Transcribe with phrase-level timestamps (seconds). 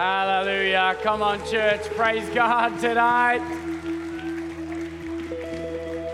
[0.00, 0.96] Hallelujah.
[1.02, 1.82] Come on, church.
[1.90, 3.42] Praise God tonight.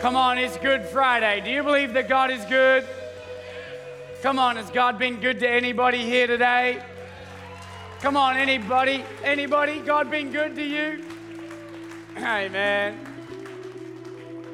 [0.00, 1.40] Come on, it's Good Friday.
[1.44, 2.84] Do you believe that God is good?
[4.22, 6.82] Come on, has God been good to anybody here today?
[8.00, 9.04] Come on, anybody?
[9.22, 9.78] Anybody?
[9.78, 11.04] God been good to you?
[12.16, 12.98] Amen.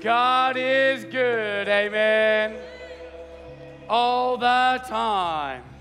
[0.03, 1.69] God is good.
[1.69, 2.59] Amen.
[3.89, 5.72] All the time.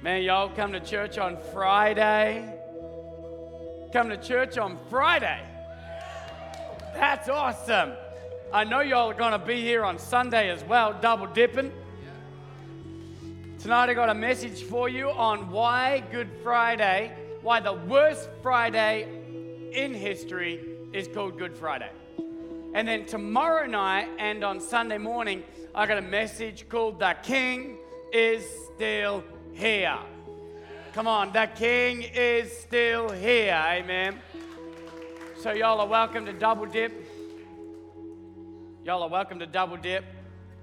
[0.00, 2.54] Man, y'all come to church on Friday.
[3.92, 5.40] Come to church on Friday.
[6.94, 7.94] That's awesome.
[8.52, 11.72] I know y'all are going to be here on Sunday as well, double dipping.
[13.58, 17.12] Tonight I got a message for you on why Good Friday,
[17.42, 19.08] why the worst Friday
[19.72, 20.60] in history
[20.92, 21.90] is called Good Friday.
[22.72, 25.42] And then tomorrow night and on Sunday morning,
[25.74, 27.78] I got a message called The King
[28.12, 28.44] is
[28.76, 29.98] Still here.
[30.92, 33.54] Come on, the King is still here.
[33.54, 34.18] Amen.
[35.40, 36.92] So, y'all are welcome to Double Dip.
[38.84, 40.04] Y'all are welcome to Double Dip.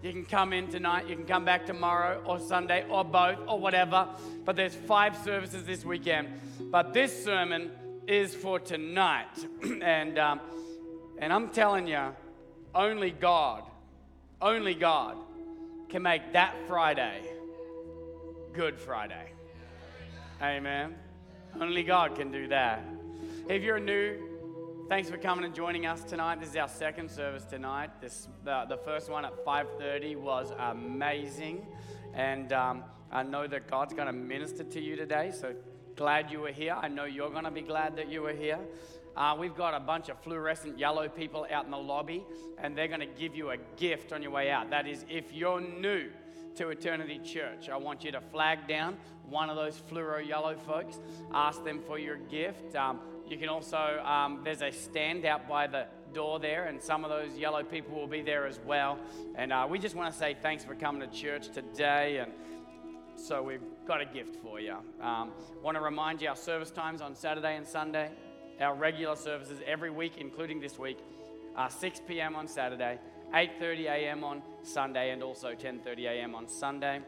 [0.01, 3.59] You can come in tonight, you can come back tomorrow or Sunday or both or
[3.59, 4.07] whatever.
[4.43, 6.27] But there's five services this weekend.
[6.71, 7.71] But this sermon
[8.07, 9.45] is for tonight.
[9.81, 10.41] and, um,
[11.19, 12.13] and I'm telling you,
[12.73, 13.63] only God,
[14.41, 15.17] only God
[15.89, 17.34] can make that Friday
[18.55, 19.33] Good Friday.
[20.41, 20.95] Amen.
[21.59, 22.85] Only God can do that.
[23.49, 24.17] If you're new,
[24.87, 26.39] thanks for coming and joining us tonight.
[26.39, 27.89] This is our second service tonight.
[27.99, 31.65] This the, the first one at 5:30 was amazing,
[32.13, 35.33] and um, I know that God's going to minister to you today.
[35.37, 35.53] So
[35.97, 36.77] glad you were here.
[36.79, 38.59] I know you're going to be glad that you were here.
[39.17, 42.23] Uh, we've got a bunch of fluorescent yellow people out in the lobby,
[42.57, 44.69] and they're going to give you a gift on your way out.
[44.69, 46.09] That is, if you're new
[46.55, 47.69] to Eternity Church.
[47.69, 50.99] I want you to flag down one of those fluoro yellow folks,
[51.33, 52.75] ask them for your gift.
[52.75, 57.03] Um, you can also, um, there's a stand out by the door there, and some
[57.03, 58.97] of those yellow people will be there as well.
[59.35, 62.19] And uh, we just want to say thanks for coming to church today.
[62.19, 62.31] And
[63.17, 64.77] so we've got a gift for you.
[65.01, 68.11] Um, want to remind you our service times on Saturday and Sunday,
[68.61, 70.99] our regular services every week, including this week,
[71.57, 72.35] uh, 6 p.m.
[72.35, 72.99] on Saturday.
[73.35, 74.23] 8:30 a.m.
[74.23, 76.35] on Sunday and also 10:30 a.m.
[76.35, 77.01] on Sunday.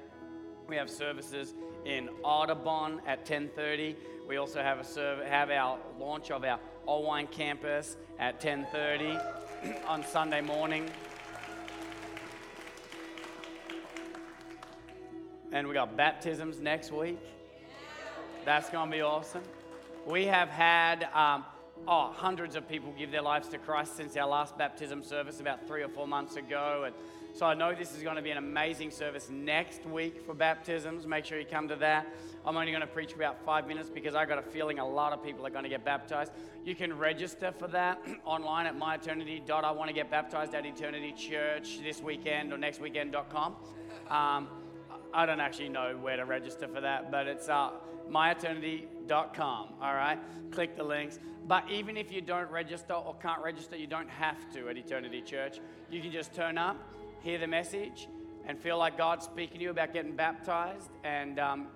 [0.67, 1.55] We have services
[1.85, 3.95] in Audubon at 10:30.
[4.27, 9.17] We also have a serv- have our launch of our Allwine campus at 10:30
[9.88, 10.89] on Sunday morning.
[15.53, 17.19] And we got baptisms next week.
[18.44, 19.44] That's going to be awesome.
[20.05, 21.45] We have had um,
[21.88, 25.67] oh, hundreds of people give their lives to Christ since our last baptism service about
[25.67, 26.83] three or four months ago.
[26.85, 26.95] And
[27.33, 31.05] so I know this is going to be an amazing service next week for baptisms.
[31.05, 32.07] Make sure you come to that.
[32.45, 35.13] I'm only going to preach about five minutes because I got a feeling a lot
[35.13, 36.31] of people are going to get baptized.
[36.65, 41.79] You can register for that online at myeternity.I want to get baptized at Eternity Church
[41.83, 43.55] this weekend or next weekend.com.
[44.09, 44.47] Um,
[45.13, 47.71] I don't actually know where to register for that, but it's uh,
[48.09, 48.96] myeternity.com.
[49.81, 50.19] All right,
[50.51, 51.19] click the links.
[51.47, 55.22] But even if you don't register or can't register, you don't have to at Eternity
[55.22, 55.59] Church.
[55.90, 56.78] You can just turn up,
[57.22, 58.09] hear the message,
[58.45, 60.90] and feel like God's speaking to you about getting baptized.
[61.03, 61.68] And um,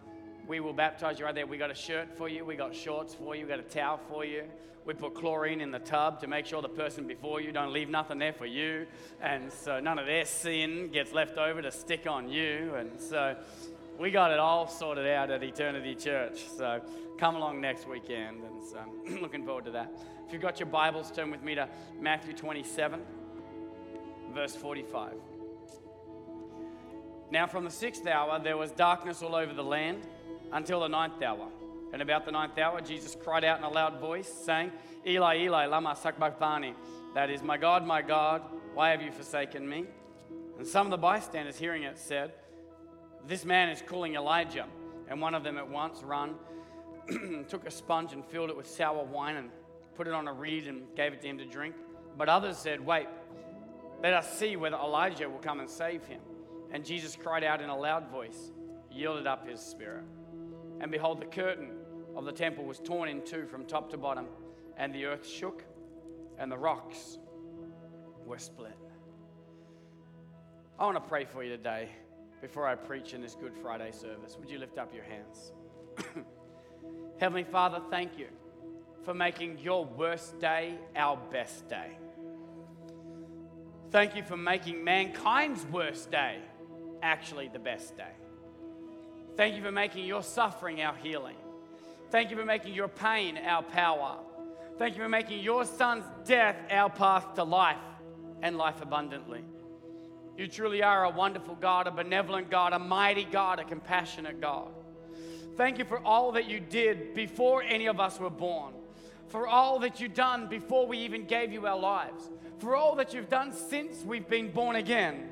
[0.48, 1.48] we will baptize you right there.
[1.48, 4.00] We got a shirt for you, we got shorts for you, we got a towel
[4.10, 4.44] for you.
[4.84, 7.88] We put chlorine in the tub to make sure the person before you don't leave
[7.88, 8.88] nothing there for you.
[9.22, 12.74] And so none of their sin gets left over to stick on you.
[12.76, 13.36] And so
[14.00, 16.44] we got it all sorted out at Eternity Church.
[16.58, 16.82] So
[17.18, 18.44] come along next weekend.
[18.44, 19.92] And so I'm looking forward to that.
[20.26, 21.68] If you've got your Bibles, turn with me to
[22.00, 23.02] Matthew 27,
[24.34, 25.14] verse 45.
[27.32, 30.08] Now, from the sixth hour, there was darkness all over the land
[30.52, 31.48] until the ninth hour.
[31.94, 34.72] And about the ninth hour, Jesus cried out in a loud voice, saying,
[35.06, 36.74] Eli, Eli, lama sabachthani.
[37.14, 38.42] That is, My God, my God,
[38.74, 39.86] why have you forsaken me?
[40.58, 42.34] And some of the bystanders hearing it said,
[43.28, 44.66] This man is calling Elijah.
[45.08, 46.36] And one of them at once ran,
[47.50, 49.50] took a sponge and filled it with sour wine and
[49.96, 51.76] put it on a reed and gave it to him to drink.
[52.18, 53.08] But others said, Wait,
[54.02, 56.22] let us see whether Elijah will come and save him.
[56.72, 58.52] And Jesus cried out in a loud voice,
[58.90, 60.06] yielded up his spirit.
[60.80, 61.72] And behold, the curtain
[62.16, 64.28] of the temple was torn in two from top to bottom,
[64.78, 65.64] and the earth shook,
[66.40, 67.20] and the rocks
[68.26, 68.78] were split.
[70.80, 71.90] I want to pray for you today
[72.42, 74.36] before I preach in this Good Friday service.
[74.40, 75.54] Would you lift up your hands?
[77.20, 78.28] Heavenly Father, thank you
[79.04, 81.98] for making your worst day our best day.
[83.92, 86.40] Thank you for making mankind's worst day
[87.04, 88.14] actually the best day.
[89.36, 91.36] Thank you for making your suffering our healing.
[92.10, 94.18] Thank you for making your pain our power.
[94.78, 97.78] Thank you for making your son's death our path to life
[98.42, 99.44] and life abundantly.
[100.42, 104.70] You truly are a wonderful God, a benevolent God, a mighty God, a compassionate God.
[105.56, 108.74] Thank you for all that you did before any of us were born,
[109.28, 112.28] for all that you've done before we even gave you our lives,
[112.58, 115.30] for all that you've done since we've been born again,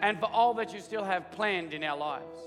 [0.00, 2.38] and for all that you still have planned in our lives.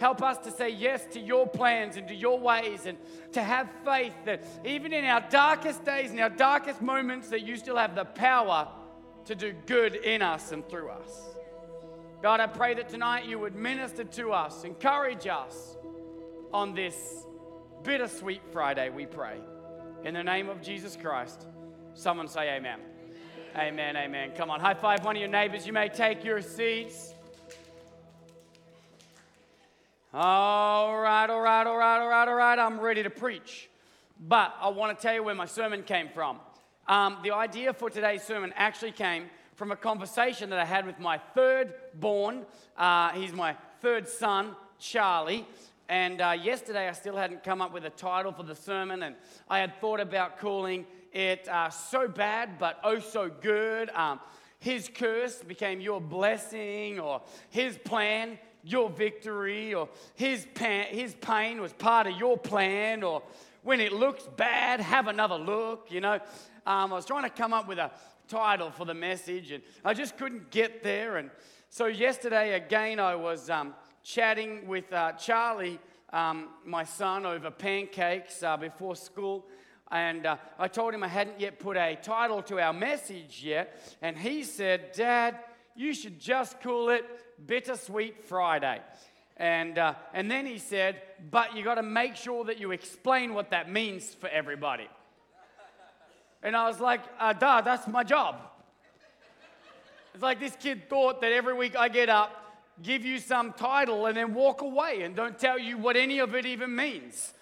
[0.00, 2.96] Help us to say yes to your plans and to your ways and
[3.32, 7.58] to have faith that even in our darkest days and our darkest moments that you
[7.58, 8.66] still have the power
[9.26, 11.33] to do good in us and through us.
[12.24, 15.76] God, I pray that tonight you would minister to us, encourage us
[16.54, 16.96] on this
[17.82, 19.36] bittersweet Friday, we pray.
[20.04, 21.46] In the name of Jesus Christ,
[21.92, 22.80] someone say amen.
[23.54, 24.32] Amen, amen.
[24.34, 25.66] Come on, high five one of your neighbors.
[25.66, 27.12] You may take your seats.
[30.14, 32.58] All right, all right, all right, all right, all right.
[32.58, 33.68] I'm ready to preach.
[34.18, 36.38] But I want to tell you where my sermon came from.
[36.88, 39.24] Um, the idea for today's sermon actually came
[39.54, 42.44] from a conversation that I had with my third born.
[42.76, 45.46] Uh, he's my third son, Charlie.
[45.88, 49.14] And uh, yesterday I still hadn't come up with a title for the sermon, and
[49.48, 53.90] I had thought about calling it uh, So Bad But Oh So Good.
[53.90, 54.18] Um,
[54.58, 57.20] his curse became your blessing, or
[57.50, 63.22] his plan, your victory, or his, pan, his pain was part of your plan, or
[63.62, 66.14] when it looks bad, have another look, you know.
[66.66, 67.90] Um, I was trying to come up with a
[68.28, 71.16] title for the message, and I just couldn't get there.
[71.16, 71.30] And
[71.68, 75.78] so yesterday, again, I was um, chatting with uh, Charlie,
[76.12, 79.46] um, my son, over pancakes uh, before school.
[79.90, 83.96] And uh, I told him I hadn't yet put a title to our message yet.
[84.02, 85.38] And he said, Dad,
[85.74, 87.04] you should just call it
[87.46, 88.80] Bittersweet Friday.
[89.36, 93.34] And, uh, and then he said, But you got to make sure that you explain
[93.34, 94.88] what that means for everybody.
[96.44, 98.36] And I was like, uh, duh, that's my job.
[100.12, 102.30] It's like this kid thought that every week I get up,
[102.82, 106.34] give you some title, and then walk away and don't tell you what any of
[106.34, 107.32] it even means.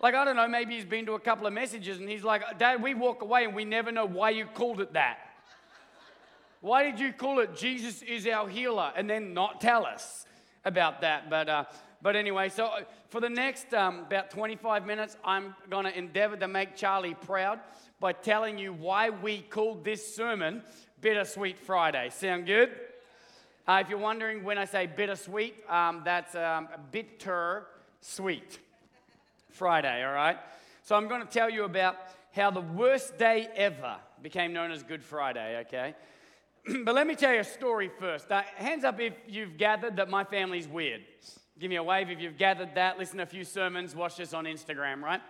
[0.00, 2.58] Like, I don't know, maybe he's been to a couple of messages and he's like,
[2.58, 5.18] Dad, we walk away and we never know why you called it that.
[6.60, 10.24] Why did you call it Jesus is our healer and then not tell us
[10.64, 11.28] about that?
[11.28, 11.64] But, uh,
[12.00, 12.80] but anyway, so uh,
[13.10, 17.60] for the next um, about 25 minutes, I'm going to endeavor to make Charlie proud
[18.00, 20.62] by telling you why we called this sermon
[21.00, 22.10] Bittersweet Friday.
[22.10, 22.70] Sound good?
[23.66, 27.66] Uh, if you're wondering when I say bittersweet, um, that's um, bitter
[28.00, 28.58] sweet
[29.50, 30.38] Friday, all right?
[30.82, 31.96] So I'm going to tell you about
[32.32, 35.94] how the worst day ever became known as Good Friday, okay?
[36.84, 38.30] but let me tell you a story first.
[38.30, 41.02] Uh, hands up if you've gathered that my family's weird.
[41.58, 42.98] Give me a wave if you've gathered that.
[42.98, 45.20] Listen to a few sermons, watch this on Instagram, right?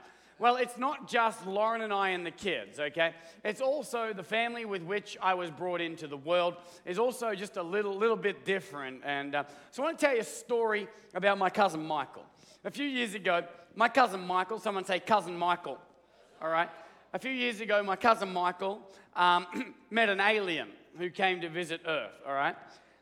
[0.40, 3.12] Well, it's not just Lauren and I and the kids, okay?
[3.44, 6.55] It's also the family with which I was brought into the world
[6.87, 9.02] is also just a little, little bit different.
[9.05, 12.25] And uh, so I want to tell you a story about my cousin Michael.
[12.64, 13.43] A few years ago,
[13.75, 15.79] my cousin Michael, someone say cousin Michael,
[16.40, 16.70] all right?
[17.12, 18.80] A few years ago, my cousin Michael
[19.16, 20.68] um, met an alien
[20.99, 22.54] who came to visit Earth, all right?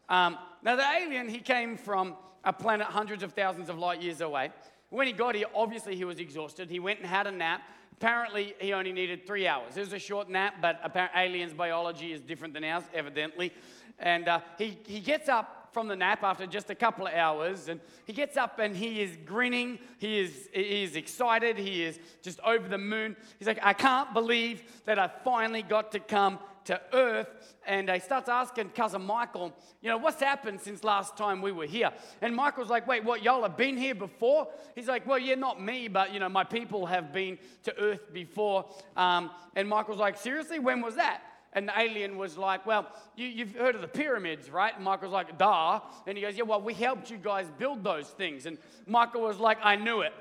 [0.09, 2.15] Um, now, the alien, he came from
[2.45, 4.53] a planet hundreds of thousands of light years away.
[4.91, 6.71] When he got here, obviously he was exhausted.
[6.71, 7.63] He went and had a nap.
[7.93, 9.77] Apparently, he only needed three hours.
[9.77, 13.53] It was a short nap, but apparently, aliens' biology is different than ours, evidently.
[13.99, 17.69] And uh, he, he gets up from the nap after just a couple of hours,
[17.69, 19.79] and he gets up and he is grinning.
[19.99, 21.59] He is, he is excited.
[21.59, 23.17] He is just over the moon.
[23.39, 27.29] He's like, I can't believe that I finally got to come to earth
[27.67, 31.67] and he starts asking cousin Michael, you know, what's happened since last time we were
[31.67, 31.91] here?
[32.21, 34.49] And Michael's like, wait, what, y'all have been here before?
[34.75, 38.13] He's like, well, yeah, not me, but, you know, my people have been to earth
[38.13, 38.67] before.
[38.97, 41.23] Um, and Michael's like, seriously, when was that?
[41.53, 44.75] And the alien was like, Well, you, have heard of the pyramids, right?
[44.77, 45.81] And Michael's like, Duh.
[46.07, 48.45] And he goes, Yeah, well, we helped you guys build those things.
[48.45, 50.13] And Michael was like, I knew it.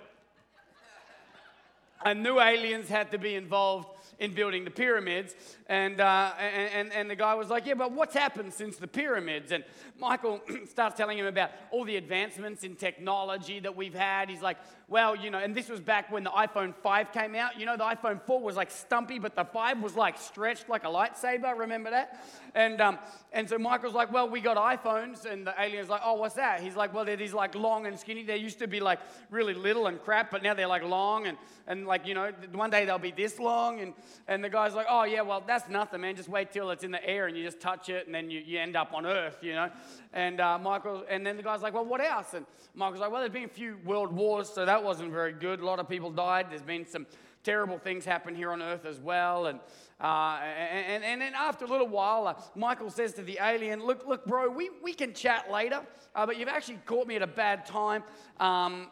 [2.02, 5.36] I knew aliens had to be involved in building the pyramids.
[5.68, 9.52] And, uh, and, and the guy was like, Yeah, but what's happened since the pyramids?
[9.52, 9.64] And
[10.00, 14.30] Michael starts telling him about all the advancements in technology that we've had.
[14.30, 14.58] He's like,
[14.88, 17.60] Well, you know, and this was back when the iPhone 5 came out.
[17.60, 20.84] You know, the iPhone 4 was like stumpy, but the 5 was like stretched like
[20.84, 21.58] a lightsaber.
[21.58, 22.24] Remember that?
[22.54, 23.00] And, um,
[23.34, 25.26] and so Michael's like, Well, we got iPhones.
[25.26, 26.62] And the alien's like, Oh, what's that?
[26.62, 28.24] He's like, Well, they're these like long and skinny.
[28.24, 29.00] They used to be like
[29.32, 32.70] really little and crap, but now they're like long and, and like, you know, one
[32.70, 33.80] day they'll be this long.
[33.80, 33.95] And
[34.28, 36.16] and the guy's like, oh, yeah, well, that's nothing, man.
[36.16, 38.42] Just wait till it's in the air and you just touch it and then you,
[38.46, 39.70] you end up on Earth, you know?
[40.14, 42.34] And uh, Michael, and then the guy's like, well, what else?
[42.34, 45.60] And Michael's like, well, there's been a few world wars, so that wasn't very good.
[45.60, 46.48] A lot of people died.
[46.50, 47.06] There's been some
[47.46, 49.46] terrible things happen here on Earth as well.
[49.46, 49.60] And
[50.02, 54.06] uh, and, and then after a little while, uh, Michael says to the alien, Look,
[54.06, 55.82] look, bro, we, we can chat later,
[56.14, 58.04] uh, but you've actually caught me at a bad time.
[58.40, 58.88] Um,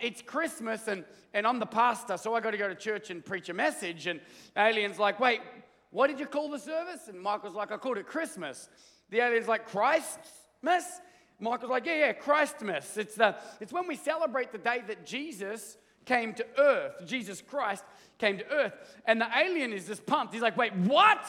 [0.00, 3.22] it's Christmas, and, and I'm the pastor, so I got to go to church and
[3.22, 4.06] preach a message.
[4.06, 4.20] And
[4.56, 5.42] alien's like, Wait,
[5.90, 7.08] what did you call the service?
[7.08, 8.70] And Michael's like, I called it Christmas.
[9.10, 11.00] The alien's like, Christmas?
[11.40, 12.96] Michael's like, Yeah, yeah, Christmas.
[12.96, 17.06] It's, the, it's when we celebrate the day that Jesus came to earth.
[17.06, 17.84] Jesus Christ
[18.18, 18.72] came to earth.
[19.06, 20.32] And the alien is just pumped.
[20.32, 21.24] He's like, wait, what?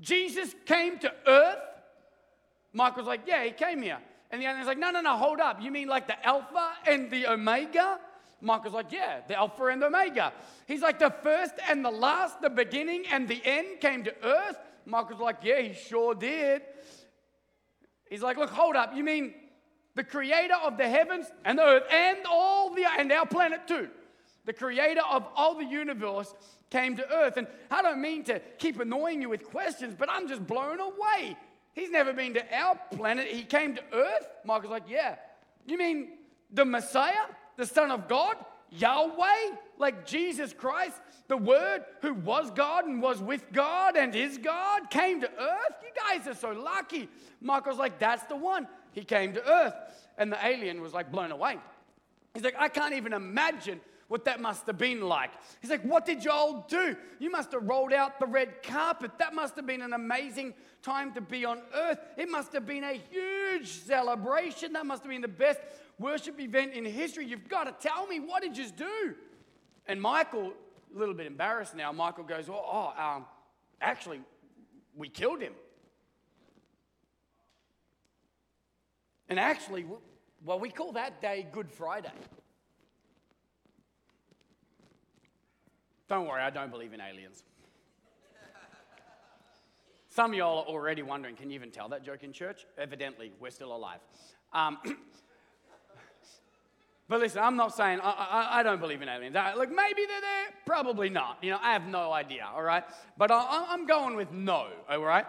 [0.00, 1.58] Jesus came to earth?
[2.72, 3.98] Michael's like, yeah, he came here.
[4.30, 5.62] And the alien's like, no, no, no, hold up.
[5.62, 7.98] You mean like the Alpha and the Omega?
[8.40, 10.32] Michael's like, yeah, the Alpha and the Omega.
[10.66, 14.58] He's like, the first and the last, the beginning and the end came to earth?
[14.84, 16.62] Michael's like, yeah, he sure did.
[18.10, 18.94] He's like, look, hold up.
[18.94, 19.34] You mean
[19.96, 23.88] the creator of the heavens and the earth and all the and our planet too.
[24.44, 26.32] The creator of all the universe
[26.70, 27.36] came to earth.
[27.38, 31.36] And I don't mean to keep annoying you with questions, but I'm just blown away.
[31.72, 33.26] He's never been to our planet.
[33.26, 34.28] He came to earth.
[34.44, 35.16] Michael's like, yeah.
[35.66, 36.10] You mean
[36.52, 37.26] the Messiah,
[37.56, 38.36] the Son of God,
[38.70, 44.38] Yahweh, like Jesus Christ, the Word who was God and was with God and is
[44.38, 45.74] God, came to earth?
[45.82, 47.08] You guys are so lucky.
[47.40, 48.68] Michael's like, that's the one.
[48.96, 49.74] He came to earth.
[50.18, 51.58] And the alien was like blown away.
[52.34, 55.30] He's like, I can't even imagine what that must have been like.
[55.60, 56.96] He's like, What did y'all do?
[57.18, 59.10] You must have rolled out the red carpet.
[59.18, 61.98] That must have been an amazing time to be on earth.
[62.16, 64.72] It must have been a huge celebration.
[64.72, 65.60] That must have been the best
[65.98, 67.26] worship event in history.
[67.26, 69.14] You've got to tell me, what did you do?
[69.86, 70.52] And Michael,
[70.94, 73.26] a little bit embarrassed now, Michael goes, Oh, oh um,
[73.82, 74.20] actually,
[74.96, 75.52] we killed him.
[79.28, 79.84] And actually,
[80.44, 82.12] well, we call that day Good Friday.
[86.08, 87.42] Don't worry, I don't believe in aliens.
[90.08, 92.64] Some of y'all are already wondering can you even tell that joke in church?
[92.78, 93.98] Evidently, we're still alive.
[94.52, 94.78] Um,
[97.08, 99.36] but listen, I'm not saying I, I, I don't believe in aliens.
[99.36, 101.38] I, look, maybe they're there, probably not.
[101.42, 102.84] You know, I have no idea, all right?
[103.18, 105.26] But I, I'm going with no, all right?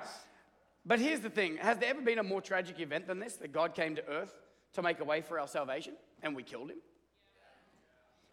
[0.88, 3.52] But here's the thing Has there ever been a more tragic event than this that
[3.52, 4.34] God came to earth
[4.74, 6.78] to make a way for our salvation and we killed him?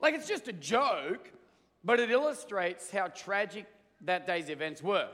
[0.01, 1.31] Like it's just a joke,
[1.85, 3.67] but it illustrates how tragic
[4.03, 5.09] that day's events were.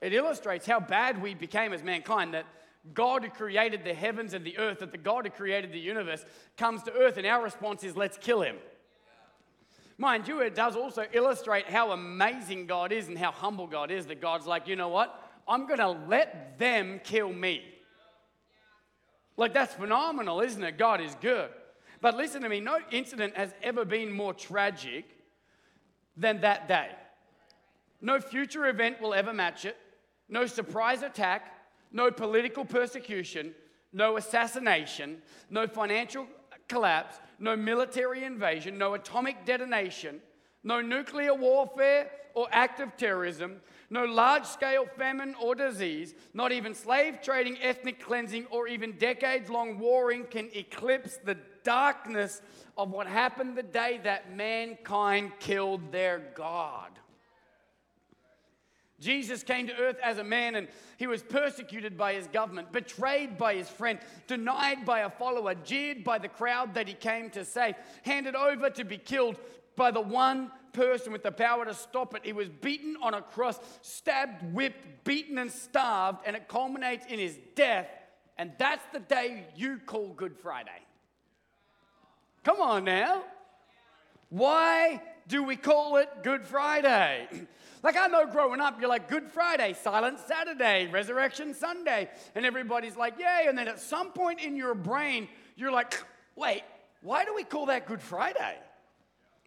[0.00, 2.46] It illustrates how bad we became as mankind that
[2.92, 6.24] God who created the heavens and the earth, that the God who created the universe
[6.58, 8.56] comes to earth, and our response is, let's kill him.
[9.96, 14.06] Mind you, it does also illustrate how amazing God is and how humble God is.
[14.06, 15.23] That God's like, you know what?
[15.46, 17.62] I'm going to let them kill me.
[19.36, 20.78] Like, that's phenomenal, isn't it?
[20.78, 21.50] God is good.
[22.00, 25.06] But listen to me no incident has ever been more tragic
[26.16, 26.90] than that day.
[28.00, 29.76] No future event will ever match it.
[30.28, 31.52] No surprise attack,
[31.92, 33.54] no political persecution,
[33.92, 36.26] no assassination, no financial
[36.68, 40.20] collapse, no military invasion, no atomic detonation,
[40.62, 43.60] no nuclear warfare or active terrorism,
[43.94, 49.48] no large scale famine or disease, not even slave trading, ethnic cleansing, or even decades
[49.48, 52.42] long warring can eclipse the darkness
[52.76, 56.90] of what happened the day that mankind killed their God.
[58.98, 63.38] Jesus came to earth as a man and he was persecuted by his government, betrayed
[63.38, 67.44] by his friend, denied by a follower, jeered by the crowd that he came to
[67.44, 69.36] save, handed over to be killed
[69.76, 72.22] by the one person with the power to stop it.
[72.24, 77.18] He was beaten on a cross, stabbed, whipped, beaten, and starved, and it culminates in
[77.18, 77.88] his death.
[78.36, 80.70] And that's the day you call Good Friday.
[82.42, 83.22] Come on now.
[84.28, 87.28] Why do we call it Good Friday?
[87.82, 92.96] like, I know growing up, you're like, Good Friday, Silent Saturday, Resurrection Sunday, and everybody's
[92.96, 93.46] like, Yay.
[93.48, 95.94] And then at some point in your brain, you're like,
[96.36, 96.62] Wait,
[97.00, 98.58] why do we call that Good Friday?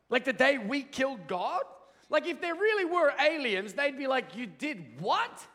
[0.10, 1.64] Like the day we killed God?
[2.10, 5.46] Like if there really were aliens, they'd be like, You did what?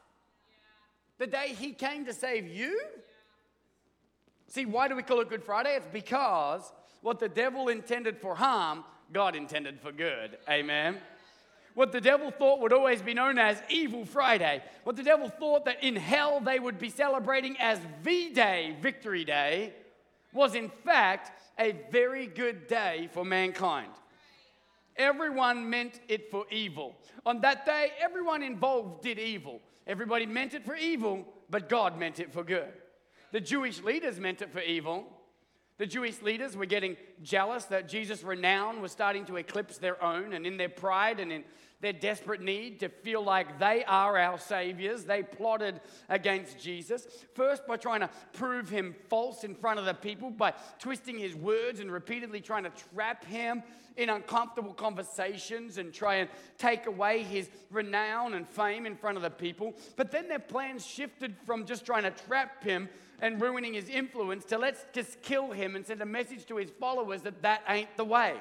[1.19, 2.81] The day he came to save you?
[4.49, 5.75] See, why do we call it Good Friday?
[5.77, 10.37] It's because what the devil intended for harm, God intended for good.
[10.49, 10.99] Amen.
[11.75, 15.65] What the devil thought would always be known as Evil Friday, what the devil thought
[15.65, 19.73] that in hell they would be celebrating as V Day, Victory Day,
[20.35, 23.93] was in fact a very good day for mankind.
[24.97, 26.97] Everyone meant it for evil.
[27.25, 29.61] On that day, everyone involved did evil.
[29.87, 32.73] Everybody meant it for evil, but God meant it for good.
[33.33, 35.07] The Jewish leaders meant it for evil.
[35.79, 40.35] The Jewish leaders were getting jealous that Jesus' renown was starting to eclipse their own,
[40.35, 41.45] and in their pride and in
[41.83, 47.07] their desperate need to feel like they are our saviors, they plotted against Jesus.
[47.35, 51.35] First, by trying to prove him false in front of the people, by twisting his
[51.35, 53.63] words and repeatedly trying to trap him
[53.97, 59.23] in uncomfortable conversations and try and take away his renown and fame in front of
[59.23, 59.75] the people.
[59.97, 62.89] But then their plans shifted from just trying to trap him
[63.21, 66.71] and ruining his influence to let's just kill him and send a message to his
[66.71, 68.35] followers that that ain't the way.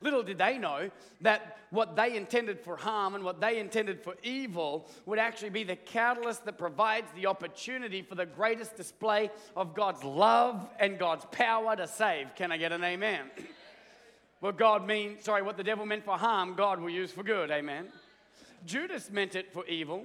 [0.00, 0.90] Little did they know
[1.22, 5.64] that what they intended for harm and what they intended for evil would actually be
[5.64, 11.24] the catalyst that provides the opportunity for the greatest display of God's love and God's
[11.32, 12.34] power to save.
[12.36, 13.30] Can I get an amen?
[14.40, 17.50] what God means, sorry, what the devil meant for harm, God will use for good.
[17.50, 17.86] Amen.
[18.66, 20.04] Judas meant it for evil.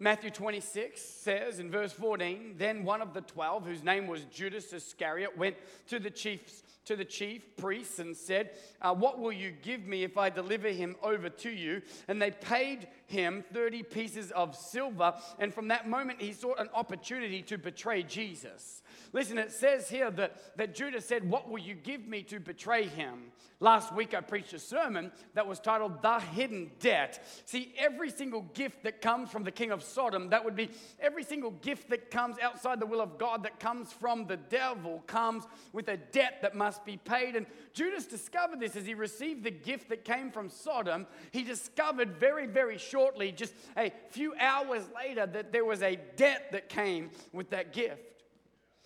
[0.00, 4.72] Matthew 26 says in verse 14, then one of the twelve, whose name was Judas
[4.72, 5.56] Iscariot, went
[5.88, 8.50] to the chiefs to the chief priests and said,
[8.80, 11.82] uh, What will you give me if I deliver him over to you?
[12.08, 15.14] And they paid him 30 pieces of silver.
[15.38, 18.82] And from that moment, he sought an opportunity to betray Jesus.
[19.12, 22.86] Listen, it says here that, that Judas said, What will you give me to betray
[22.86, 23.32] him?
[23.60, 27.24] Last week, I preached a sermon that was titled The Hidden Debt.
[27.46, 30.70] See, every single gift that comes from the king of Sodom, that would be
[31.00, 35.02] every single gift that comes outside the will of God, that comes from the devil,
[35.06, 37.36] comes with a debt that must be paid.
[37.36, 41.06] And Judas discovered this as he received the gift that came from Sodom.
[41.30, 46.48] He discovered very, very shortly, just a few hours later, that there was a debt
[46.52, 48.13] that came with that gift.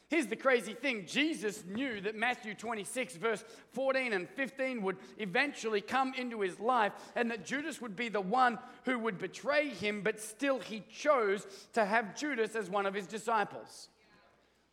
[0.09, 5.83] Here's the crazy thing Jesus knew that Matthew 26, verse 14 and 15 would eventually
[5.83, 10.01] come into his life and that Judas would be the one who would betray him,
[10.03, 13.91] but still he chose to have Judas as one of his disciples.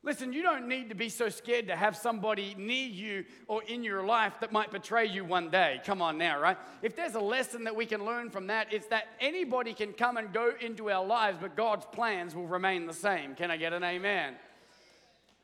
[0.04, 3.84] Listen, you don't need to be so scared to have somebody near you or in
[3.84, 5.82] your life that might betray you one day.
[5.84, 6.58] Come on now, right?
[6.84, 10.18] If there's a lesson that we can learn from that, it's that anybody can come
[10.18, 13.34] and go into our lives, but God's plans will remain the same.
[13.34, 14.36] Can I get an amen?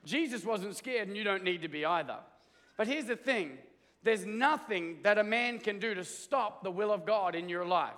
[0.05, 2.17] Jesus wasn't scared, and you don't need to be either.
[2.77, 3.57] But here's the thing
[4.03, 7.65] there's nothing that a man can do to stop the will of God in your
[7.65, 7.93] life.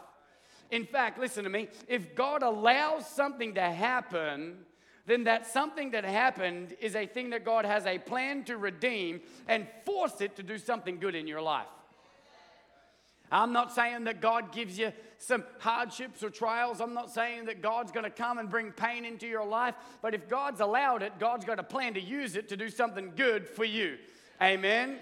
[0.71, 4.57] In fact, listen to me if God allows something to happen,
[5.05, 9.21] then that something that happened is a thing that God has a plan to redeem
[9.47, 11.67] and force it to do something good in your life.
[13.33, 16.79] I'm not saying that God gives you some hardships or trials.
[16.79, 19.73] I'm not saying that God's going to come and bring pain into your life.
[20.03, 23.13] But if God's allowed it, God's got a plan to use it to do something
[23.15, 23.97] good for you.
[24.39, 24.99] Amen.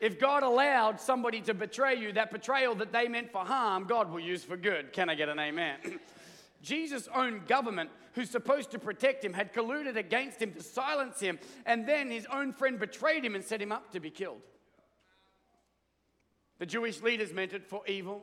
[0.00, 4.10] If God allowed somebody to betray you, that betrayal that they meant for harm, God
[4.10, 4.92] will use for good.
[4.92, 5.76] Can I get an amen?
[6.62, 11.38] Jesus' own government, who's supposed to protect him, had colluded against him to silence him,
[11.66, 14.40] and then his own friend betrayed him and set him up to be killed.
[16.58, 18.22] The Jewish leaders meant it for evil.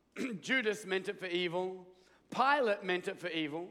[0.40, 1.86] Judas meant it for evil.
[2.30, 3.68] Pilate meant it for evil.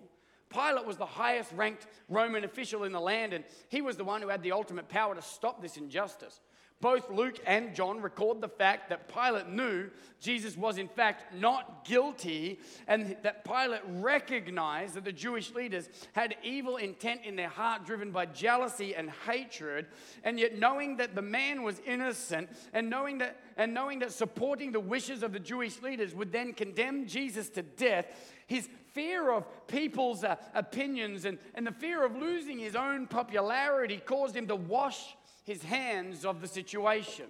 [0.50, 4.21] Pilate was the highest ranked Roman official in the land, and he was the one
[4.21, 6.41] who had the ultimate power to stop this injustice.
[6.82, 9.89] Both Luke and John record the fact that Pilate knew
[10.20, 16.36] Jesus was, in fact, not guilty, and that Pilate recognized that the Jewish leaders had
[16.44, 19.86] evil intent in their heart, driven by jealousy and hatred.
[20.24, 24.72] And yet, knowing that the man was innocent, and knowing that, and knowing that supporting
[24.72, 28.08] the wishes of the Jewish leaders would then condemn Jesus to death,
[28.48, 34.02] his fear of people's uh, opinions and, and the fear of losing his own popularity
[34.06, 35.15] caused him to wash
[35.52, 37.26] his hands of the situation.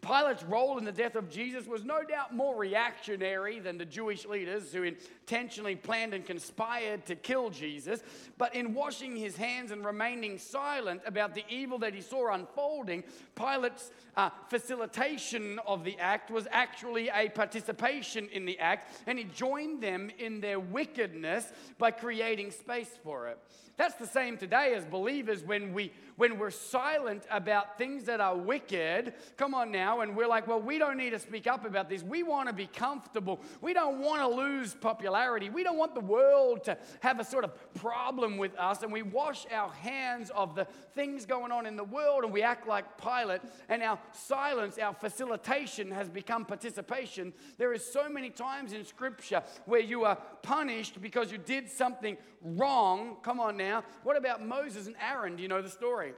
[0.00, 4.24] Pilate's role in the death of Jesus was no doubt more reactionary than the Jewish
[4.24, 8.00] leaders who intentionally planned and conspired to kill Jesus.
[8.38, 13.04] But in washing his hands and remaining silent about the evil that he saw unfolding,
[13.34, 19.24] Pilate's uh, facilitation of the act was actually a participation in the act, and he
[19.24, 23.38] joined them in their wickedness by creating space for it.
[23.80, 28.36] That's the same today as believers when, we, when we're silent about things that are
[28.36, 29.14] wicked.
[29.38, 32.02] Come on now, and we're like, well, we don't need to speak up about this.
[32.02, 33.40] We want to be comfortable.
[33.62, 35.48] We don't want to lose popularity.
[35.48, 38.82] We don't want the world to have a sort of problem with us.
[38.82, 42.42] And we wash our hands of the things going on in the world and we
[42.42, 43.40] act like Pilate.
[43.70, 47.32] And our silence, our facilitation has become participation.
[47.56, 52.18] There is so many times in Scripture where you are punished because you did something
[52.42, 53.16] wrong.
[53.22, 53.69] Come on now.
[54.02, 55.36] What about Moses and Aaron?
[55.36, 56.12] Do you know the story?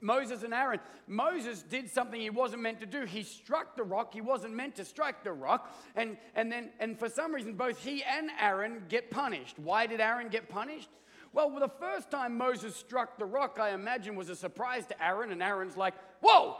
[0.00, 0.80] Moses and Aaron.
[1.06, 3.04] Moses did something he wasn't meant to do.
[3.04, 4.12] He struck the rock.
[4.12, 5.74] He wasn't meant to strike the rock.
[5.94, 9.58] And, and then, and for some reason, both he and Aaron get punished.
[9.58, 10.90] Why did Aaron get punished?
[11.32, 15.32] Well, the first time Moses struck the rock, I imagine, was a surprise to Aaron.
[15.32, 16.56] And Aaron's like, whoa,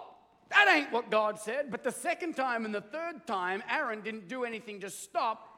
[0.50, 1.70] that ain't what God said.
[1.70, 5.52] But the second time and the third time, Aaron didn't do anything to stop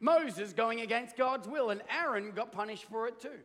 [0.00, 1.70] Moses going against God's will.
[1.70, 3.38] And Aaron got punished for it too.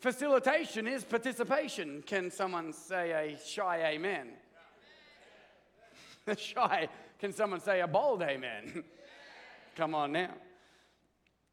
[0.00, 2.02] Facilitation is participation.
[2.06, 4.30] Can someone say a shy amen?
[6.26, 6.88] A shy.
[7.18, 8.82] Can someone say a bold amen?
[9.76, 10.30] Come on now.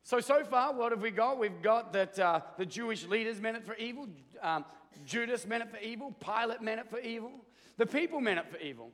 [0.03, 1.37] So, so far, what have we got?
[1.37, 4.07] We've got that uh, the Jewish leaders meant it for evil,
[4.41, 4.63] um,
[5.05, 7.33] Judas meant it for evil, Pilate meant it for evil,
[7.75, 8.91] the people meant it for evil.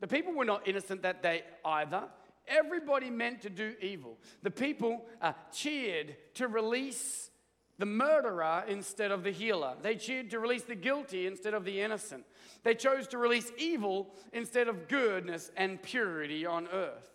[0.00, 2.02] The people were not innocent that day either.
[2.48, 4.18] Everybody meant to do evil.
[4.42, 7.30] The people uh, cheered to release
[7.78, 9.74] the murderer instead of the healer.
[9.80, 12.24] They cheered to release the guilty instead of the innocent.
[12.64, 17.10] They chose to release evil instead of goodness and purity on earth.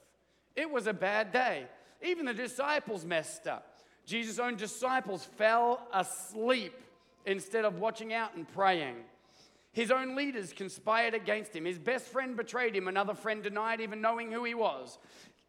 [0.56, 1.68] It was a bad day.
[2.02, 3.78] Even the disciples messed up.
[4.06, 6.74] Jesus' own disciples fell asleep
[7.26, 8.96] instead of watching out and praying.
[9.72, 11.66] His own leaders conspired against him.
[11.66, 12.88] His best friend betrayed him.
[12.88, 15.00] Another friend denied even knowing who he was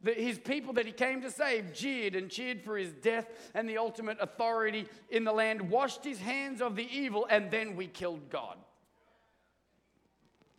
[0.05, 3.79] his people that he came to save jeered and cheered for his death and the
[3.79, 8.29] ultimate authority in the land, washed his hands of the evil, and then we killed
[8.31, 8.57] God.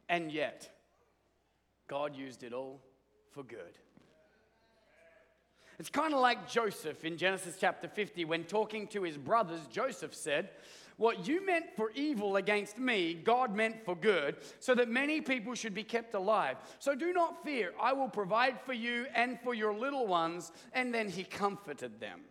[0.10, 0.70] And yet,
[1.88, 2.82] God used it all
[3.32, 3.78] for good.
[5.78, 10.16] It's kind of like Joseph in Genesis chapter 50 when talking to his brothers, Joseph
[10.16, 10.50] said,
[10.98, 15.54] what you meant for evil against me, God meant for good, so that many people
[15.54, 16.58] should be kept alive.
[16.80, 17.74] So do not fear.
[17.82, 20.52] I will provide for you and for your little ones.
[20.74, 22.22] And then he comforted them.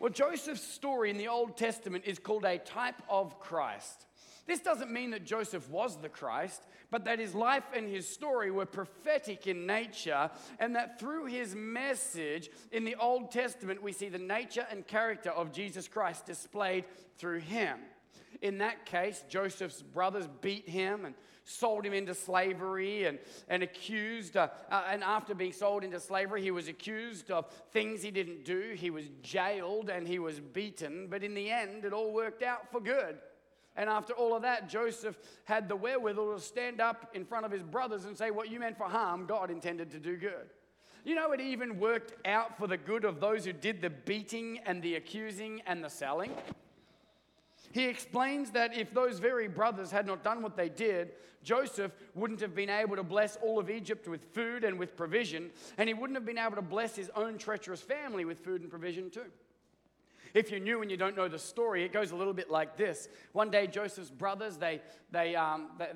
[0.00, 4.06] Well, Joseph's story in the Old Testament is called a type of Christ.
[4.50, 6.60] This doesn't mean that Joseph was the Christ,
[6.90, 11.54] but that his life and his story were prophetic in nature, and that through his
[11.54, 16.84] message in the Old Testament, we see the nature and character of Jesus Christ displayed
[17.16, 17.78] through him.
[18.42, 24.36] In that case, Joseph's brothers beat him and sold him into slavery and, and accused,
[24.36, 28.44] uh, uh, and after being sold into slavery, he was accused of things he didn't
[28.44, 28.74] do.
[28.76, 32.72] He was jailed and he was beaten, but in the end, it all worked out
[32.72, 33.16] for good.
[33.76, 37.52] And after all of that, Joseph had the wherewithal to stand up in front of
[37.52, 40.50] his brothers and say, What you meant for harm, God intended to do good.
[41.04, 44.60] You know, it even worked out for the good of those who did the beating
[44.66, 46.32] and the accusing and the selling.
[47.72, 52.40] He explains that if those very brothers had not done what they did, Joseph wouldn't
[52.40, 55.94] have been able to bless all of Egypt with food and with provision, and he
[55.94, 59.30] wouldn't have been able to bless his own treacherous family with food and provision too.
[60.34, 62.76] If you're new and you don't know the story, it goes a little bit like
[62.76, 63.08] this.
[63.32, 65.88] One day, Joseph's brothers, they, they, um, they,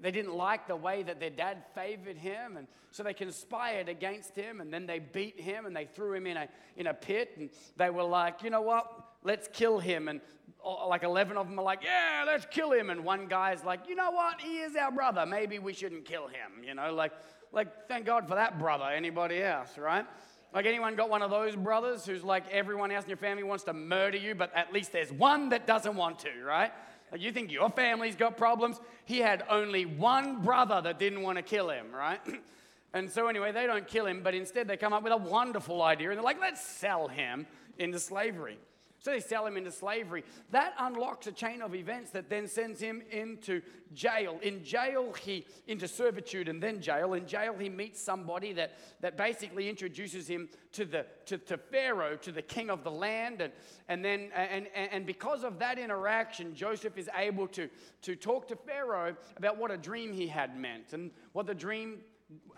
[0.00, 4.34] they, didn't like the way that their dad favored him, and so they conspired against
[4.34, 7.32] him, and then they beat him, and they threw him in a, in a pit,
[7.36, 8.86] and they were like, you know what?
[9.22, 10.08] Let's kill him.
[10.08, 10.20] And
[10.64, 12.90] like 11 of them are like, yeah, let's kill him.
[12.90, 14.40] And one guy's like, you know what?
[14.40, 15.26] He is our brother.
[15.26, 16.64] Maybe we shouldn't kill him.
[16.64, 17.12] You know, like,
[17.52, 18.84] like thank God for that brother.
[18.84, 20.06] Anybody else, right?
[20.54, 23.64] Like anyone got one of those brothers who's like everyone else in your family wants
[23.64, 26.70] to murder you, but at least there's one that doesn't want to, right?
[27.10, 28.80] Like you think your family's got problems.
[29.04, 32.20] He had only one brother that didn't want to kill him, right?
[32.94, 35.82] and so anyway, they don't kill him, but instead they come up with a wonderful
[35.82, 37.46] idea and they're like, let's sell him
[37.78, 38.58] into slavery.
[39.04, 40.24] So they sell him into slavery.
[40.50, 43.60] That unlocks a chain of events that then sends him into
[43.92, 44.38] jail.
[44.40, 47.12] In jail, he into servitude and then jail.
[47.12, 52.16] In jail, he meets somebody that, that basically introduces him to, the, to, to Pharaoh,
[52.16, 53.42] to the king of the land.
[53.42, 53.52] And,
[53.90, 57.68] and, then, and, and because of that interaction, Joseph is able to,
[58.00, 60.94] to talk to Pharaoh about what a dream he had meant.
[60.94, 61.98] And what the dream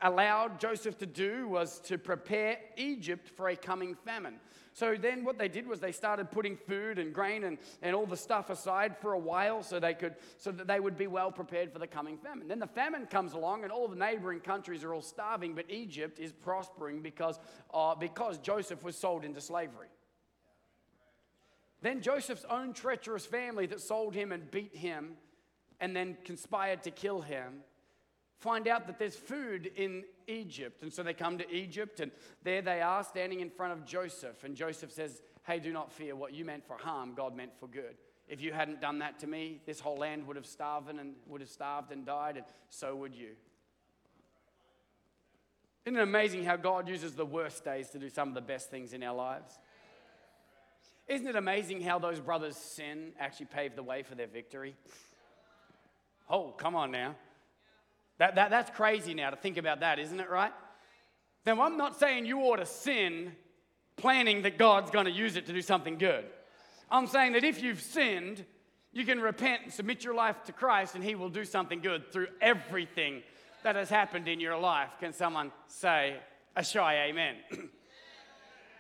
[0.02, 4.37] allowed Joseph to do was to prepare Egypt for a coming famine.
[4.72, 8.05] So then what they did was they started putting food and grain and, and all
[8.05, 11.33] the stuff aside for a while so they could so that they would be well
[11.33, 12.46] prepared for the coming famine.
[12.46, 16.18] Then the famine comes along and all the neighboring countries are all starving, but Egypt
[16.18, 17.40] is prospering because,
[17.72, 19.88] uh, because Joseph was sold into slavery.
[21.81, 25.12] Then Joseph's own treacherous family that sold him and beat him
[25.81, 27.62] and then conspired to kill him
[28.38, 30.83] find out that there's food in Egypt.
[30.83, 32.11] And so they come to Egypt, and
[32.42, 34.44] there they are standing in front of Joseph.
[34.44, 36.16] And Joseph says, Hey, do not fear.
[36.16, 37.96] What you meant for harm, God meant for good.
[38.29, 41.40] If you hadn't done that to me, this whole land would have starved and would
[41.40, 43.31] have starved and died, and so would you.
[45.85, 48.70] Isn't it amazing how God uses the worst days to do some of the best
[48.70, 49.57] things in our lives?
[51.07, 54.75] Isn't it amazing how those brothers' sin actually paved the way for their victory?
[56.29, 57.14] Oh, come on now.
[58.18, 60.52] That, that, that's crazy now to think about that, isn't it, right?
[61.44, 63.33] Then I'm not saying you ought to sin
[63.96, 66.24] planning that God's going to use it to do something good.
[66.90, 68.44] I'm saying that if you've sinned,
[68.92, 72.12] you can repent and submit your life to Christ, and He will do something good
[72.12, 73.22] through everything
[73.62, 74.90] that has happened in your life.
[75.00, 76.16] Can someone say
[76.55, 77.37] a shy amen?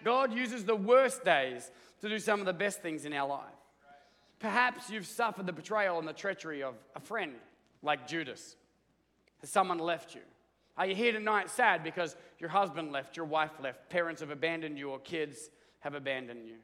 [0.04, 1.70] God uses the worst days
[2.00, 3.42] to do some of the best things in our life.
[4.38, 7.32] Perhaps you've suffered the betrayal and the treachery of a friend
[7.82, 8.56] like Judas.
[9.46, 10.22] Has someone left you?
[10.76, 14.76] Are you here tonight sad because your husband left, your wife left, parents have abandoned
[14.76, 16.56] you, or kids have abandoned you?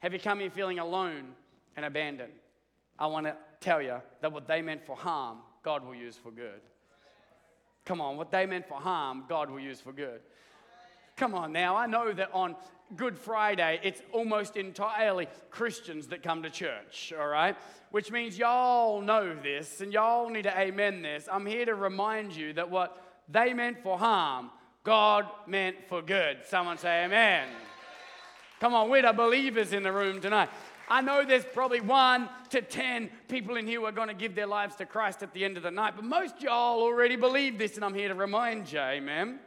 [0.00, 1.28] Have you come here feeling alone
[1.76, 2.34] and abandoned?
[2.98, 6.30] I want to tell you that what they meant for harm, God will use for
[6.30, 6.60] good.
[7.86, 10.20] Come on, what they meant for harm, God will use for good.
[11.16, 12.54] Come on now, I know that on
[12.94, 17.56] Good Friday, it's almost entirely Christians that come to church, all right?
[17.90, 21.28] Which means y'all know this and y'all need to amen this.
[21.30, 24.50] I'm here to remind you that what they meant for harm,
[24.84, 26.38] God meant for good.
[26.46, 27.48] Someone say amen.
[28.60, 30.48] Come on, we're the believers in the room tonight.
[30.88, 34.36] I know there's probably one to ten people in here who are going to give
[34.36, 37.58] their lives to Christ at the end of the night, but most y'all already believe
[37.58, 39.40] this, and I'm here to remind you, amen.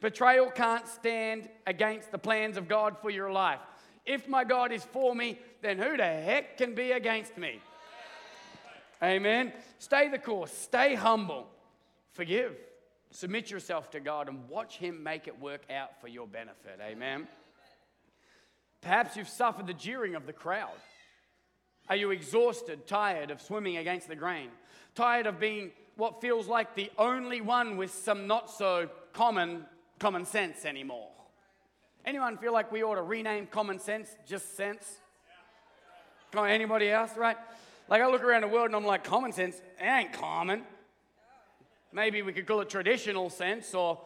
[0.00, 3.60] Betrayal can't stand against the plans of God for your life.
[4.06, 7.60] If my God is for me, then who the heck can be against me?
[9.02, 9.52] Amen.
[9.78, 11.46] Stay the course, stay humble,
[12.12, 12.54] forgive,
[13.10, 16.80] submit yourself to God, and watch Him make it work out for your benefit.
[16.82, 17.28] Amen.
[18.80, 20.70] Perhaps you've suffered the jeering of the crowd.
[21.88, 24.48] Are you exhausted, tired of swimming against the grain?
[24.94, 29.66] Tired of being what feels like the only one with some not so common
[30.00, 31.10] common sense anymore?
[32.04, 34.96] Anyone feel like we ought to rename common sense just sense?
[36.32, 37.36] Come on, anybody else, right?
[37.88, 40.62] Like I look around the world and I'm like, common sense, it ain't common.
[41.92, 44.00] Maybe we could call it traditional sense or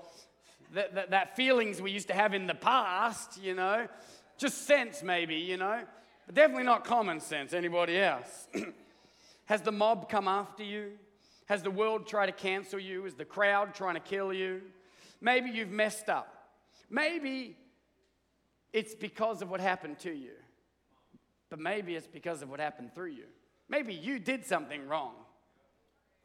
[0.73, 3.87] that, that, that feelings we used to have in the past, you know.
[4.37, 5.83] Just sense, maybe, you know,
[6.27, 7.53] but definitely not common sense.
[7.53, 8.49] Anybody else?
[9.45, 10.93] Has the mob come after you?
[11.47, 13.05] Has the world tried to cancel you?
[13.05, 14.63] Is the crowd trying to kill you?
[15.25, 16.51] Maybe you've messed up.
[16.91, 17.57] Maybe
[18.75, 20.33] it's because of what happened to you,
[21.49, 23.25] but maybe it's because of what happened through you.
[23.71, 25.15] Maybe you did something wrong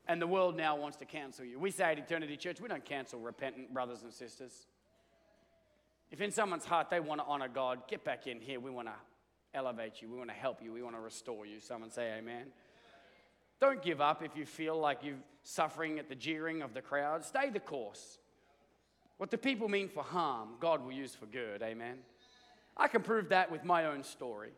[0.06, 1.58] and the world now wants to cancel you.
[1.58, 4.68] We say at Eternity Church, we don't cancel repentant brothers and sisters.
[6.12, 8.60] If in someone's heart they want to honor God, get back in here.
[8.60, 8.96] We want to
[9.54, 10.10] elevate you.
[10.10, 10.74] We want to help you.
[10.74, 11.62] We want to restore you.
[11.62, 12.48] Someone say amen.
[13.62, 17.24] Don't give up if you feel like you're suffering at the jeering of the crowd.
[17.24, 18.18] Stay the course.
[19.20, 21.62] What the people mean for harm, God will use for good.
[21.62, 21.98] Amen.
[22.78, 24.52] I can prove that with my own story.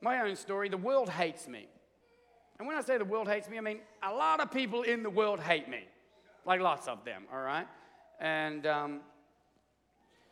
[0.00, 1.66] My own story, the world hates me.
[2.60, 5.02] And when I say the world hates me, I mean a lot of people in
[5.02, 5.80] the world hate me.
[6.46, 7.66] Like lots of them, all right?
[8.20, 9.00] And um,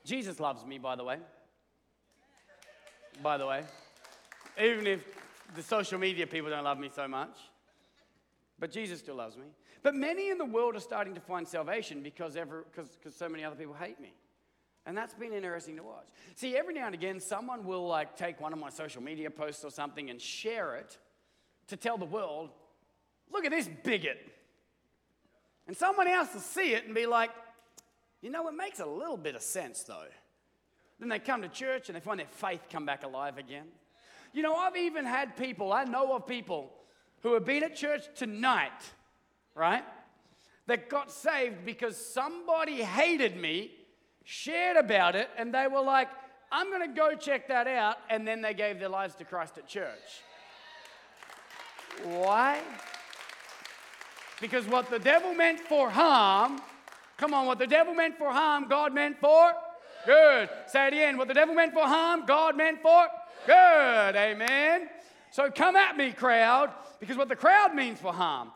[0.04, 1.16] Jesus loves me, by the way.
[3.24, 3.64] By the way.
[4.56, 5.04] Even if
[5.56, 7.36] the social media people don't love me so much.
[8.56, 9.46] But Jesus still loves me.
[9.82, 13.56] But many in the world are starting to find salvation because, because so many other
[13.56, 14.12] people hate me.
[14.86, 16.06] And that's been interesting to watch.
[16.34, 19.64] See, every now and again, someone will like take one of my social media posts
[19.64, 20.96] or something and share it
[21.68, 22.50] to tell the world,
[23.30, 24.18] look at this bigot.
[25.66, 27.30] And someone else will see it and be like,
[28.22, 30.06] you know, it makes a little bit of sense though.
[30.98, 33.66] Then they come to church and they find their faith come back alive again.
[34.32, 36.72] You know, I've even had people, I know of people
[37.22, 38.72] who have been at church tonight,
[39.58, 39.84] right?
[40.66, 43.70] That got saved because somebody hated me,
[44.24, 46.08] shared about it, and they were like,
[46.52, 47.96] I'm going to go check that out.
[48.08, 50.22] And then they gave their lives to Christ at church.
[52.04, 52.60] Why?
[54.40, 56.60] Because what the devil meant for harm,
[57.18, 59.52] Come on, what the devil meant for harm, God meant for
[60.06, 60.48] good.
[60.68, 61.18] Say it again.
[61.18, 63.08] What the devil meant for harm, God meant for
[63.44, 64.16] good.
[64.16, 64.88] Amen.
[65.32, 68.52] So come at me, crowd, because what the crowd means for harm,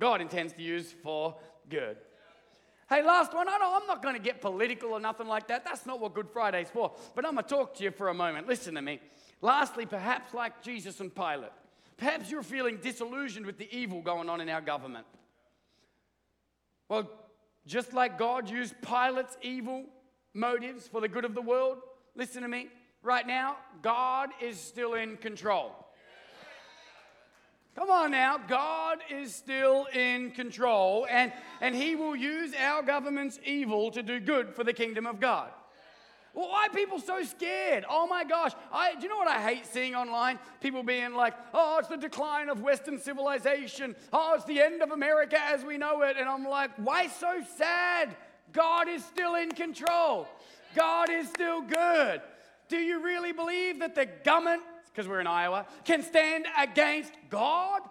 [0.00, 1.36] God intends to use for
[1.68, 1.96] good.
[2.88, 3.48] Hey, last one.
[3.48, 5.64] I know I'm not going to get political or nothing like that.
[5.64, 6.92] That's not what Good Friday's for.
[7.14, 8.46] But I'm going to talk to you for a moment.
[8.46, 9.00] Listen to me.
[9.40, 11.50] Lastly, perhaps like Jesus and Pilate,
[11.96, 15.06] perhaps you're feeling disillusioned with the evil going on in our government.
[16.88, 17.10] Well,
[17.66, 19.86] just like God used Pilate's evil
[20.32, 21.78] motives for the good of the world,
[22.14, 22.68] listen to me.
[23.02, 25.72] Right now, God is still in control.
[27.76, 33.38] Come on now, God is still in control, and, and He will use our government's
[33.44, 35.50] evil to do good for the kingdom of God.
[36.32, 37.84] Well, why are people so scared?
[37.88, 38.52] Oh my gosh.
[38.70, 40.38] I, do you know what I hate seeing online?
[40.60, 43.96] People being like, oh, it's the decline of Western civilization.
[44.12, 46.18] Oh, it's the end of America as we know it.
[46.18, 48.14] And I'm like, why so sad?
[48.52, 50.28] God is still in control.
[50.74, 52.20] God is still good.
[52.68, 54.62] Do you really believe that the government,
[54.96, 57.82] because we're in Iowa, can stand against God?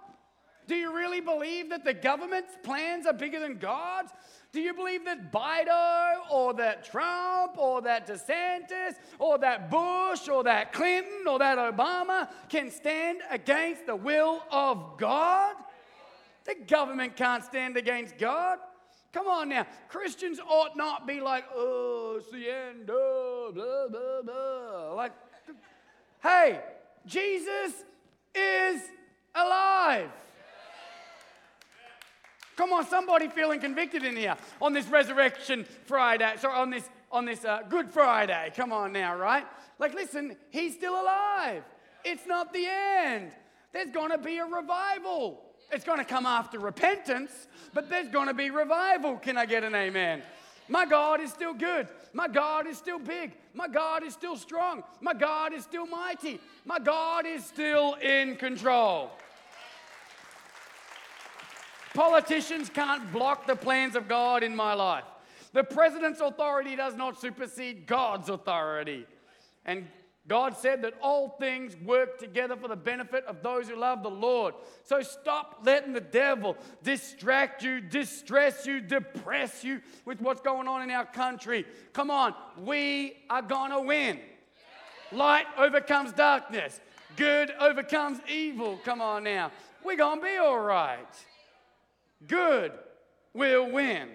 [0.66, 4.12] Do you really believe that the government's plans are bigger than God's?
[4.52, 10.44] Do you believe that Biden or that Trump or that DeSantis or that Bush or
[10.46, 15.56] that Clinton or that Obama can stand against the will of God?
[16.46, 18.58] The government can't stand against God.
[19.14, 19.68] Come on now.
[19.90, 24.94] Christians ought not be like, oh, it's the end, oh, blah, blah, blah.
[24.94, 25.12] Like,
[26.24, 26.62] hey,
[27.06, 27.84] Jesus
[28.34, 28.82] is
[29.34, 30.10] alive.
[32.56, 37.26] Come on, somebody feeling convicted in here on this Resurrection Friday, sorry, on this on
[37.26, 38.52] this uh, Good Friday.
[38.56, 39.46] Come on now, right?
[39.80, 41.64] Like, listen, he's still alive.
[42.04, 43.32] It's not the end.
[43.74, 45.42] There's going to be a revival.
[45.72, 47.32] It's going to come after repentance,
[47.74, 49.18] but there's going to be revival.
[49.18, 50.24] Can I get an amen?
[50.68, 51.88] My God is still good.
[52.14, 53.34] My God is still big.
[53.54, 54.84] My God is still strong.
[55.02, 56.40] My God is still mighty.
[56.66, 59.12] My God is still in control.
[61.94, 65.06] Politicians can't block the plans of God in my life.
[65.54, 69.06] The president's authority does not supersede God's authority.
[69.66, 69.88] And
[70.28, 74.10] God said that all things work together for the benefit of those who love the
[74.10, 74.56] Lord.
[74.84, 80.82] So stop letting the devil distract you, distress you, depress you with what's going on
[80.82, 81.66] in our country.
[81.94, 84.20] Come on, we are gonna win.
[85.12, 86.80] Light overcomes darkness,
[87.18, 88.80] good overcomes evil.
[88.84, 89.52] Come on now,
[89.84, 91.06] we're gonna be all right.
[92.26, 92.72] Good
[93.34, 94.10] will win.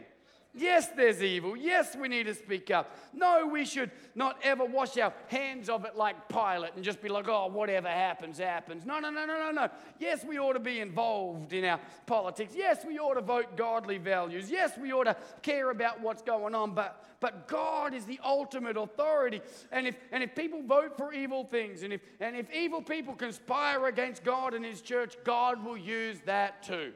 [0.52, 1.56] Yes, there's evil.
[1.56, 2.96] Yes, we need to speak up.
[3.12, 7.08] No, we should not ever wash our hands of it like Pilate and just be
[7.08, 8.84] like, oh, whatever happens, happens.
[8.84, 9.68] No, no, no, no, no, no.
[10.00, 12.52] Yes, we ought to be involved in our politics.
[12.56, 14.50] Yes, we ought to vote godly values.
[14.50, 16.74] Yes, we ought to care about what's going on.
[16.74, 19.42] But, but God is the ultimate authority.
[19.70, 23.14] And if, and if people vote for evil things, and if, and if evil people
[23.14, 26.92] conspire against God and His church, God will use that too.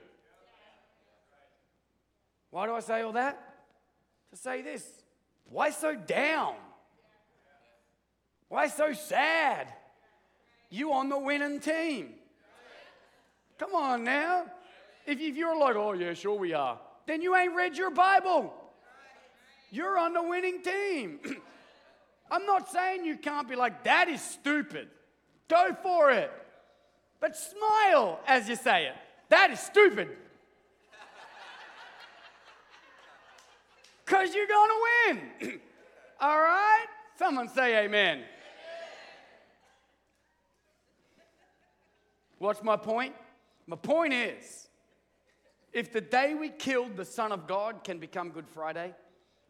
[2.54, 3.36] Why do I say all that?
[4.30, 4.88] To say this
[5.50, 6.54] why so down?
[8.48, 9.74] Why so sad?
[10.70, 12.10] You on the winning team.
[13.58, 14.44] Come on now.
[15.04, 18.54] If you're like, oh, yeah, sure we are, then you ain't read your Bible.
[19.72, 21.18] You're on the winning team.
[22.30, 24.86] I'm not saying you can't be like, that is stupid.
[25.48, 26.30] Go for it.
[27.18, 28.94] But smile as you say it.
[29.30, 30.18] That is stupid.
[34.04, 34.82] Because you're going to
[35.40, 35.60] win.
[36.20, 36.86] All right?
[37.18, 38.18] Someone say amen.
[38.18, 38.24] amen.
[42.38, 43.14] What's my point?
[43.66, 44.68] My point is
[45.72, 48.94] if the day we killed the Son of God can become Good Friday,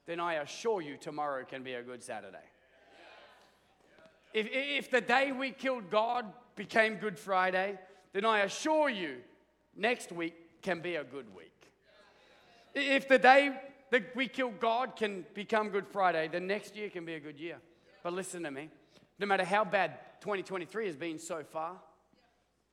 [0.06, 2.38] then I assure you tomorrow can be a good Saturday.
[4.32, 7.78] If, if the day we killed God became Good Friday,
[8.12, 9.18] then I assure you
[9.76, 11.52] next week can be a good week.
[12.74, 13.52] If the day
[13.90, 17.38] that we kill God can become Good Friday, the next year can be a good
[17.38, 17.58] year.
[18.02, 18.70] But listen to me
[19.18, 21.76] no matter how bad 2023 has been so far,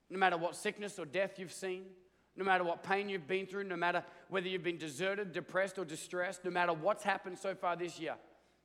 [0.09, 1.83] no matter what sickness or death you've seen,
[2.35, 5.85] no matter what pain you've been through, no matter whether you've been deserted, depressed, or
[5.85, 8.15] distressed, no matter what's happened so far this year,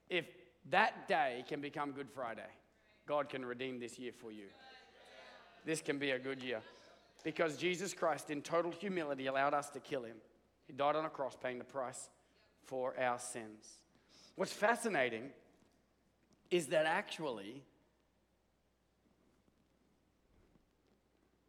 [0.08, 0.26] if
[0.70, 2.48] that day can become Good Friday,
[3.06, 4.46] God can redeem this year for you.
[5.64, 6.60] This can be a good year.
[7.24, 10.16] Because Jesus Christ, in total humility, allowed us to kill him.
[10.66, 12.08] He died on a cross, paying the price
[12.66, 13.78] for our sins.
[14.34, 15.30] What's fascinating
[16.50, 17.62] is that actually,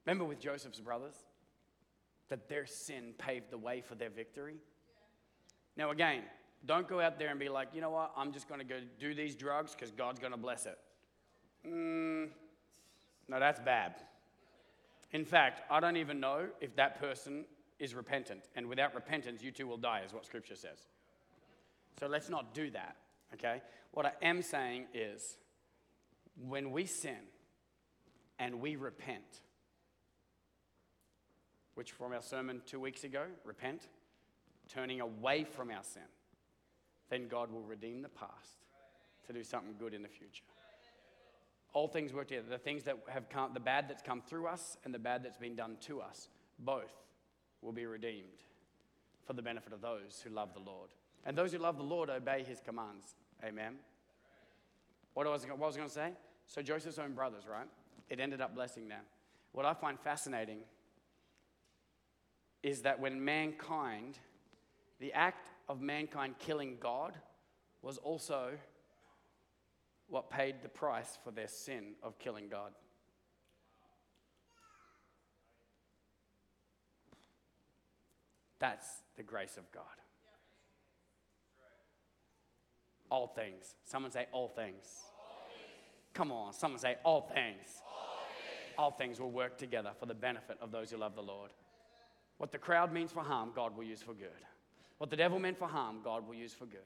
[0.05, 1.15] remember with Joseph's brothers,
[2.29, 4.55] that their sin paved the way for their victory?
[5.75, 6.23] Now, again,
[6.65, 8.79] don't go out there and be like, you know what, I'm just going to go
[8.99, 10.77] do these drugs because God's going to bless it.
[11.65, 12.29] Mm,
[13.27, 13.95] no, that's bad.
[15.11, 17.45] In fact, I don't even know if that person
[17.79, 18.41] is repentant.
[18.55, 20.87] And without repentance, you too will die, is what Scripture says.
[21.99, 22.95] So let's not do that,
[23.33, 23.61] okay?
[23.91, 25.37] What I am saying is
[26.47, 27.17] when we sin
[28.37, 29.41] and we repent,
[31.73, 33.87] which from our sermon two weeks ago, repent,
[34.69, 36.03] turning away from our sin,
[37.09, 38.57] then God will redeem the past
[39.25, 40.43] to do something good in the future.
[41.73, 42.47] All things work together.
[42.49, 45.37] The things that have come, the bad that's come through us and the bad that's
[45.37, 46.29] been done to us,
[46.59, 46.93] both
[47.61, 48.43] will be redeemed
[49.25, 50.89] for the benefit of those who love the Lord.
[51.27, 53.13] And those who love the Lord obey his commands.
[53.43, 53.75] Amen.
[55.13, 56.11] What was, what was I going to say?
[56.47, 57.67] So Joseph's own brothers, right?
[58.09, 59.01] It ended up blessing them.
[59.51, 60.59] What I find fascinating
[62.63, 64.17] is that when mankind,
[65.01, 67.13] the act of mankind killing God
[67.81, 68.51] was also
[70.07, 72.71] what paid the price for their sin of killing God.
[78.59, 79.83] That's the grace of God.
[83.09, 83.75] All things.
[83.85, 84.85] Someone say, all things.
[86.13, 87.81] Come on, someone say, all things.
[87.85, 88.75] all things.
[88.77, 91.51] All things will work together for the benefit of those who love the Lord.
[92.37, 94.29] What the crowd means for harm, God will use for good.
[94.97, 96.79] What the devil meant for harm, God will use for good.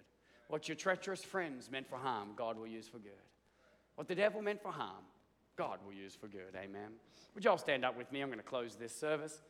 [0.48, 3.12] What your treacherous friends meant for harm, God will use for good.
[3.96, 5.04] What the devil meant for harm,
[5.56, 6.56] God will use for good.
[6.56, 6.92] Amen.
[7.36, 8.22] Would you all stand up with me?
[8.22, 9.42] I'm going to close this service.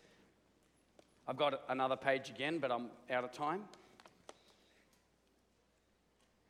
[1.28, 3.64] I've got another page again, but I'm out of time.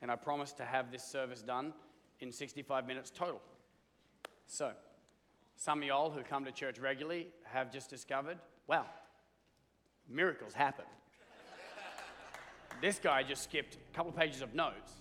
[0.02, 1.74] And I promised to have this service done
[2.20, 3.42] in 65 minutes total.
[4.48, 4.72] So,
[5.56, 8.38] some of y'all who come to church regularly have just discovered
[8.68, 8.86] wow,
[10.10, 10.86] miracles happen.
[12.82, 14.94] this guy just skipped a couple pages of notes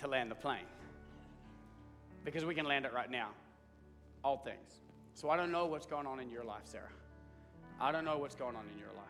[0.00, 0.66] to land the plane
[2.24, 3.30] because we can land it right now.
[4.22, 4.80] All things.
[5.14, 6.84] So I don't know what's going on in your life, Sarah.
[7.80, 9.06] I don't know what's going on in your life.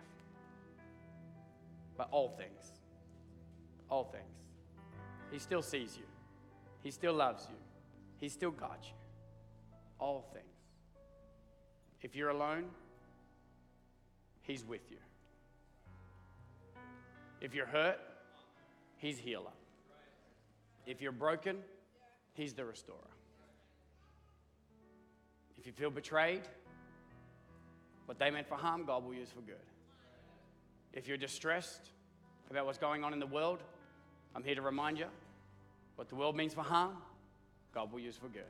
[1.96, 2.72] But all things.
[3.92, 4.24] All things.
[5.30, 6.04] He still sees you.
[6.82, 7.56] He still loves you.
[8.16, 8.94] He still got you.
[9.98, 10.46] All things.
[12.00, 12.64] If you're alone,
[14.40, 14.96] He's with you.
[17.42, 17.98] If you're hurt,
[18.96, 19.52] He's healer.
[20.86, 21.58] If you're broken,
[22.32, 22.98] He's the restorer.
[25.58, 26.48] If you feel betrayed,
[28.06, 29.66] what they meant for harm, God will use for good.
[30.94, 31.90] If you're distressed
[32.50, 33.62] about what's going on in the world,
[34.34, 35.06] I'm here to remind you
[35.96, 36.96] what the world means for harm,
[37.74, 38.42] God will use for good.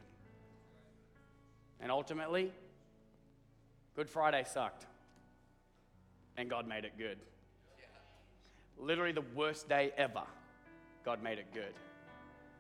[1.81, 2.53] And ultimately,
[3.95, 4.87] Good Friday sucked,
[6.37, 7.19] and God made it good.
[8.79, 10.23] Literally the worst day ever,
[11.05, 11.75] God made it good.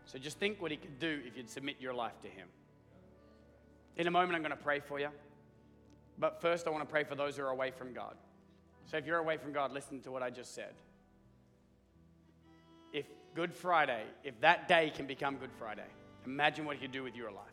[0.04, 2.48] So just think what He could do if you'd submit your life to Him.
[3.96, 5.08] In a moment, I'm going to pray for you.
[6.18, 8.14] But first, I want to pray for those who are away from God.
[8.84, 10.74] So if you're away from God, listen to what I just said.
[13.34, 15.86] Good Friday, if that day can become Good Friday,
[16.26, 17.46] imagine what He could do with your life.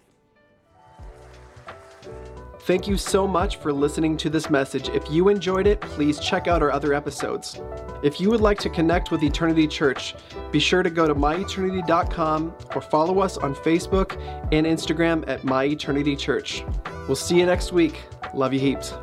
[2.63, 4.89] Thank you so much for listening to this message.
[4.89, 7.61] If you enjoyed it, please check out our other episodes.
[8.03, 10.15] If you would like to connect with Eternity Church,
[10.51, 14.21] be sure to go to myeternity.com or follow us on Facebook
[14.51, 16.63] and Instagram at My Eternity Church.
[17.07, 18.03] We'll see you next week.
[18.33, 18.93] Love you heaps.